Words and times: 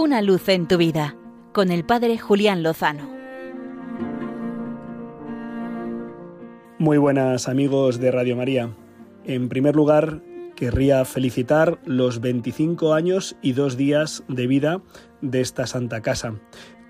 Una 0.00 0.22
luz 0.22 0.48
en 0.48 0.68
tu 0.68 0.76
vida 0.76 1.16
con 1.52 1.72
el 1.72 1.84
Padre 1.84 2.18
Julián 2.18 2.62
Lozano. 2.62 3.10
Muy 6.78 6.98
buenas 6.98 7.48
amigos 7.48 7.98
de 7.98 8.12
Radio 8.12 8.36
María. 8.36 8.70
En 9.24 9.48
primer 9.48 9.74
lugar, 9.74 10.22
querría 10.54 11.04
felicitar 11.04 11.80
los 11.84 12.20
25 12.20 12.94
años 12.94 13.34
y 13.42 13.54
dos 13.54 13.76
días 13.76 14.22
de 14.28 14.46
vida 14.46 14.82
de 15.20 15.40
esta 15.40 15.66
Santa 15.66 16.00
Casa. 16.00 16.34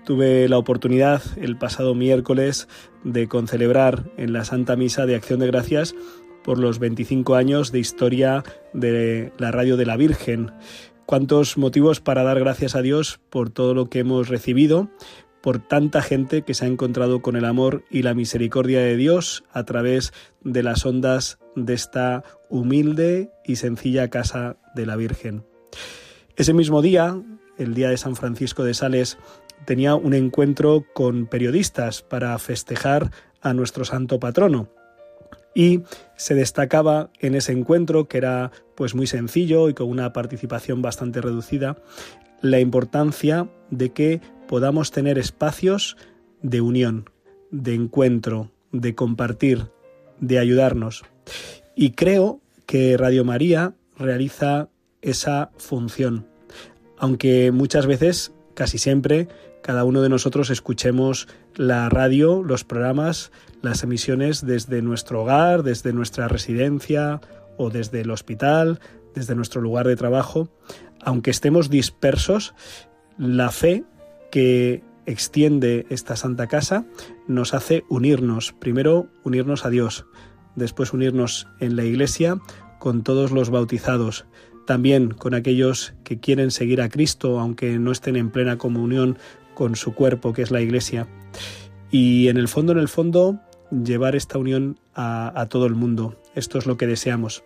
Tuve 0.05 0.47
la 0.47 0.59
oportunidad 0.59 1.23
el 1.37 1.57
pasado 1.57 1.95
miércoles 1.95 2.67
de 3.03 3.27
concelebrar 3.27 4.11
en 4.17 4.33
la 4.33 4.45
Santa 4.45 4.75
Misa 4.75 5.07
de 5.07 5.15
Acción 5.15 5.39
de 5.39 5.47
Gracias 5.47 5.95
por 6.43 6.59
los 6.59 6.77
25 6.77 7.33
años 7.33 7.71
de 7.71 7.79
historia 7.79 8.43
de 8.73 9.33
la 9.39 9.51
Radio 9.51 9.77
de 9.77 9.87
la 9.87 9.97
Virgen. 9.97 10.51
Cuántos 11.09 11.57
motivos 11.57 12.01
para 12.01 12.21
dar 12.21 12.39
gracias 12.39 12.75
a 12.75 12.83
Dios 12.83 13.19
por 13.31 13.49
todo 13.49 13.73
lo 13.73 13.89
que 13.89 13.97
hemos 13.97 14.27
recibido, 14.29 14.91
por 15.41 15.57
tanta 15.57 16.03
gente 16.03 16.43
que 16.43 16.53
se 16.53 16.65
ha 16.65 16.67
encontrado 16.67 17.23
con 17.23 17.35
el 17.35 17.45
amor 17.45 17.83
y 17.89 18.03
la 18.03 18.13
misericordia 18.13 18.81
de 18.81 18.95
Dios 18.95 19.43
a 19.51 19.63
través 19.63 20.13
de 20.43 20.61
las 20.61 20.85
ondas 20.85 21.39
de 21.55 21.73
esta 21.73 22.23
humilde 22.47 23.31
y 23.43 23.55
sencilla 23.55 24.11
casa 24.11 24.57
de 24.75 24.85
la 24.85 24.97
Virgen. 24.97 25.43
Ese 26.35 26.53
mismo 26.53 26.83
día, 26.83 27.19
el 27.57 27.73
día 27.73 27.89
de 27.89 27.97
San 27.97 28.15
Francisco 28.15 28.63
de 28.63 28.75
Sales, 28.75 29.17
tenía 29.65 29.95
un 29.95 30.13
encuentro 30.13 30.85
con 30.93 31.25
periodistas 31.25 32.03
para 32.03 32.37
festejar 32.37 33.09
a 33.41 33.55
nuestro 33.55 33.83
santo 33.83 34.19
patrono 34.19 34.69
y 35.53 35.81
se 36.15 36.35
destacaba 36.35 37.09
en 37.19 37.35
ese 37.35 37.51
encuentro, 37.51 38.07
que 38.07 38.17
era 38.17 38.51
pues 38.75 38.95
muy 38.95 39.07
sencillo 39.07 39.69
y 39.69 39.73
con 39.73 39.89
una 39.89 40.13
participación 40.13 40.81
bastante 40.81 41.21
reducida, 41.21 41.77
la 42.41 42.59
importancia 42.59 43.49
de 43.69 43.91
que 43.91 44.21
podamos 44.47 44.91
tener 44.91 45.17
espacios 45.17 45.97
de 46.41 46.61
unión, 46.61 47.09
de 47.51 47.73
encuentro, 47.73 48.51
de 48.71 48.95
compartir, 48.95 49.67
de 50.19 50.39
ayudarnos. 50.39 51.03
Y 51.75 51.91
creo 51.91 52.41
que 52.65 52.97
Radio 52.97 53.25
María 53.25 53.73
realiza 53.97 54.69
esa 55.01 55.51
función, 55.57 56.25
aunque 56.97 57.51
muchas 57.51 57.85
veces, 57.85 58.33
casi 58.53 58.77
siempre, 58.77 59.27
cada 59.61 59.83
uno 59.83 60.01
de 60.01 60.09
nosotros 60.09 60.49
escuchemos 60.49 61.27
la 61.55 61.89
radio, 61.89 62.43
los 62.43 62.63
programas, 62.63 63.31
las 63.61 63.83
emisiones 63.83 64.45
desde 64.45 64.81
nuestro 64.81 65.21
hogar, 65.23 65.63
desde 65.63 65.93
nuestra 65.93 66.27
residencia 66.27 67.21
o 67.57 67.69
desde 67.69 68.01
el 68.01 68.11
hospital, 68.11 68.79
desde 69.13 69.35
nuestro 69.35 69.61
lugar 69.61 69.87
de 69.87 69.95
trabajo. 69.95 70.49
Aunque 71.01 71.31
estemos 71.31 71.69
dispersos, 71.69 72.53
la 73.17 73.51
fe 73.51 73.83
que 74.31 74.83
extiende 75.05 75.85
esta 75.89 76.15
Santa 76.15 76.47
Casa 76.47 76.85
nos 77.27 77.53
hace 77.53 77.83
unirnos, 77.89 78.53
primero 78.53 79.07
unirnos 79.23 79.65
a 79.65 79.69
Dios, 79.69 80.05
después 80.55 80.93
unirnos 80.93 81.47
en 81.59 81.75
la 81.75 81.83
Iglesia 81.83 82.39
con 82.79 83.03
todos 83.03 83.31
los 83.31 83.49
bautizados, 83.49 84.25
también 84.65 85.09
con 85.09 85.33
aquellos 85.33 85.95
que 86.03 86.19
quieren 86.19 86.51
seguir 86.51 86.81
a 86.81 86.89
Cristo, 86.89 87.39
aunque 87.39 87.79
no 87.79 87.91
estén 87.91 88.15
en 88.15 88.29
plena 88.29 88.57
comunión 88.57 89.17
con 89.59 89.75
su 89.75 89.93
cuerpo, 89.93 90.31
que 90.31 90.41
es 90.41 90.51
la 90.51 90.61
Iglesia. 90.61 91.05
Y 91.91 92.29
en 92.29 92.37
el 92.37 92.47
fondo, 92.47 92.71
en 92.71 92.77
el 92.77 92.87
fondo, 92.87 93.41
llevar 93.71 94.15
esta 94.15 94.37
unión 94.37 94.79
a, 94.95 95.47
todo 95.49 95.65
el 95.65 95.75
mundo. 95.75 96.17
Esto 96.33 96.57
es 96.57 96.65
lo 96.65 96.77
que 96.77 96.87
deseamos. 96.87 97.43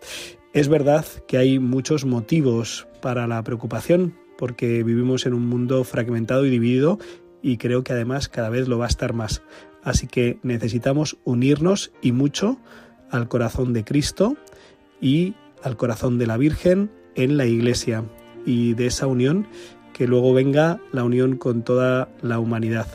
Es 0.54 0.68
verdad 0.68 1.08
que 1.28 1.40
hay 1.40 1.58
muchos 1.58 2.06
motivos 2.06 2.88
para 3.02 3.26
la 3.26 3.44
preocupación, 3.44 4.14
porque 4.38 4.84
vivimos 4.84 5.26
en 5.26 5.34
un 5.34 5.48
mundo 5.48 5.84
fragmentado 5.84 6.46
y 6.46 6.52
dividido 6.52 7.00
y 7.42 7.58
creo 7.58 7.84
que 7.84 7.94
además 7.94 8.30
cada 8.30 8.52
vez 8.52 8.68
lo 8.68 8.78
va 8.78 8.86
a 8.86 8.90
estar 8.90 9.14
más. 9.14 9.42
Así 9.82 10.06
que 10.06 10.38
necesitamos 10.44 11.18
unirnos 11.24 11.92
y 12.04 12.12
mucho 12.12 12.60
al 13.10 13.28
corazón 13.28 13.74
de 13.74 13.84
Cristo 13.84 14.38
y 15.02 15.34
al 15.64 15.78
corazón 15.78 16.20
de 16.20 16.28
la 16.28 16.38
Virgen 16.38 16.92
en 17.16 17.38
la 17.38 17.48
Iglesia 17.48 18.04
y 18.46 18.76
de 18.76 18.86
esa 18.86 19.08
unión 19.08 19.48
que 19.94 20.08
luego 20.08 20.34
venga 20.34 20.80
la 20.92 21.04
unión 21.04 21.38
con 21.38 21.64
toda 21.64 22.10
la 22.22 22.40
humanidad. 22.40 22.88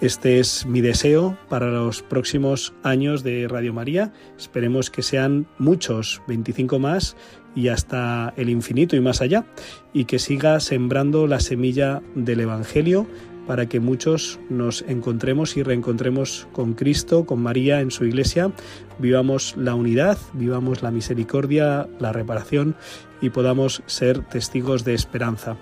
Este 0.00 0.38
es 0.38 0.66
mi 0.66 0.80
deseo 0.80 1.38
para 1.48 1.70
los 1.70 2.02
próximos 2.02 2.74
años 2.82 3.22
de 3.22 3.48
Radio 3.48 3.72
María. 3.72 4.12
Esperemos 4.36 4.90
que 4.90 5.02
sean 5.02 5.46
muchos, 5.58 6.20
25 6.28 6.78
más 6.78 7.16
y 7.54 7.68
hasta 7.68 8.34
el 8.36 8.50
infinito 8.50 8.96
y 8.96 9.00
más 9.00 9.20
allá, 9.20 9.46
y 9.92 10.04
que 10.04 10.18
siga 10.18 10.60
sembrando 10.60 11.26
la 11.26 11.40
semilla 11.40 12.02
del 12.14 12.40
Evangelio 12.40 13.06
para 13.46 13.66
que 13.66 13.80
muchos 13.80 14.38
nos 14.48 14.82
encontremos 14.88 15.56
y 15.56 15.62
reencontremos 15.62 16.48
con 16.52 16.74
Cristo, 16.74 17.24
con 17.24 17.42
María 17.42 17.80
en 17.80 17.90
su 17.90 18.04
iglesia, 18.04 18.52
vivamos 18.98 19.54
la 19.56 19.74
unidad, 19.74 20.18
vivamos 20.32 20.82
la 20.82 20.90
misericordia, 20.90 21.88
la 21.98 22.12
reparación 22.12 22.74
y 23.20 23.30
podamos 23.30 23.82
ser 23.86 24.20
testigos 24.24 24.84
de 24.84 24.94
esperanza. 24.94 25.56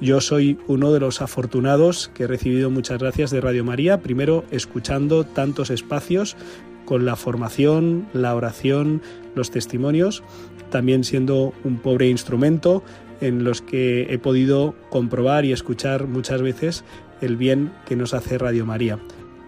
Yo 0.00 0.20
soy 0.20 0.58
uno 0.66 0.92
de 0.92 1.00
los 1.00 1.22
afortunados 1.22 2.10
que 2.14 2.24
he 2.24 2.26
recibido 2.26 2.70
muchas 2.70 2.98
gracias 2.98 3.30
de 3.30 3.40
Radio 3.40 3.64
María, 3.64 4.00
primero 4.00 4.44
escuchando 4.50 5.24
tantos 5.24 5.70
espacios 5.70 6.36
con 6.84 7.04
la 7.04 7.16
formación, 7.16 8.06
la 8.12 8.34
oración, 8.34 9.00
los 9.34 9.50
testimonios, 9.50 10.22
también 10.70 11.04
siendo 11.04 11.52
un 11.64 11.78
pobre 11.78 12.08
instrumento 12.08 12.82
en 13.20 13.44
los 13.44 13.62
que 13.62 14.12
he 14.12 14.18
podido 14.18 14.74
comprobar 14.90 15.44
y 15.44 15.52
escuchar 15.52 16.06
muchas 16.06 16.42
veces 16.42 16.84
el 17.20 17.36
bien 17.36 17.72
que 17.86 17.96
nos 17.96 18.14
hace 18.14 18.38
Radio 18.38 18.66
María. 18.66 18.98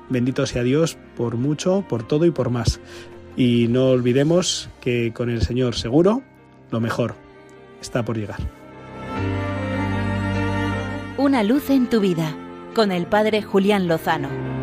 Bendito 0.09 0.47
sea 0.47 0.63
Dios 0.63 0.97
por 1.17 1.37
mucho, 1.37 1.85
por 1.89 2.07
todo 2.07 2.25
y 2.25 2.31
por 2.31 2.51
más. 2.51 2.81
Y 3.37 3.67
no 3.69 3.91
olvidemos 3.91 4.71
que 4.81 5.13
con 5.13 5.31
el 5.31 5.43
Señor 5.43 5.75
seguro, 5.75 6.23
lo 6.71 6.81
mejor 6.81 7.15
está 7.81 8.05
por 8.05 8.17
llegar. 8.17 8.41
Una 11.19 11.43
luz 11.43 11.71
en 11.71 11.89
tu 11.89 12.01
vida, 12.01 12.35
con 12.75 12.93
el 12.93 13.07
Padre 13.07 13.43
Julián 13.43 13.89
Lozano. 13.89 14.56